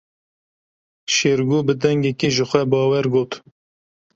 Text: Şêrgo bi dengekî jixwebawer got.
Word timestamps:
Şêrgo 1.13 1.59
bi 1.67 1.73
dengekî 1.81 2.29
jixwebawer 2.35 3.05
got. 3.13 3.31